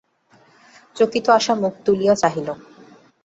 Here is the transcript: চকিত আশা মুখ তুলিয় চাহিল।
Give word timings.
চকিত 0.95 1.25
আশা 1.37 1.53
মুখ 1.55 1.73
তুলিয় 1.85 2.13
চাহিল। 2.15 2.47